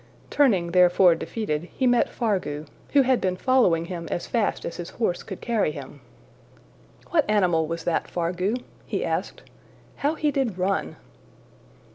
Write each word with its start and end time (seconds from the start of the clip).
Turning 0.31 0.71
therefore 0.71 1.13
defeated, 1.13 1.69
he 1.75 1.85
met 1.85 2.09
Fargu, 2.09 2.65
who 2.93 3.03
had 3.03 3.21
been 3.21 3.35
following 3.37 3.85
him 3.85 4.07
as 4.09 4.25
fast 4.25 4.65
as 4.65 4.77
his 4.77 4.89
horse 4.89 5.21
could 5.21 5.41
carry 5.41 5.71
him. 5.71 6.01
``What 7.11 7.23
animal 7.29 7.67
was 7.67 7.83
that, 7.83 8.07
Fargu?'' 8.07 8.63
he 8.87 9.05
asked. 9.05 9.43
``How 9.99 10.17
he 10.17 10.31
did 10.31 10.57
run!'' 10.57 10.95